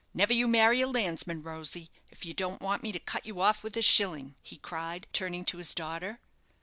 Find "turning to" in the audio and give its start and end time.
5.13-5.59